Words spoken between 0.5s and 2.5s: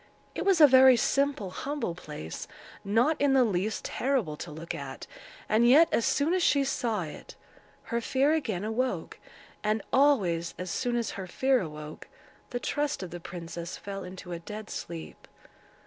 a very simple, humble place,